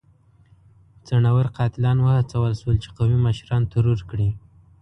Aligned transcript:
څڼيور 1.05 1.47
قاتلان 1.57 1.97
وهڅول 2.01 2.51
شول 2.59 2.75
چې 2.83 2.89
قومي 2.97 3.17
مشران 3.25 3.61
ترور 3.71 3.99
کړي. 4.09 4.29